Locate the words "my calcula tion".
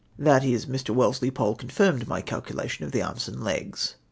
2.07-2.85